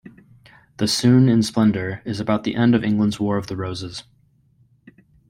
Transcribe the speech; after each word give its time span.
"The 0.77 0.87
Sunne 0.87 1.29
in 1.29 1.43
Splendour" 1.43 2.01
is 2.05 2.19
about 2.19 2.43
the 2.43 2.55
end 2.55 2.73
of 2.73 2.83
England's 2.83 3.19
War 3.19 3.37
of 3.37 3.45
the 3.45 3.55
Roses. 3.55 4.03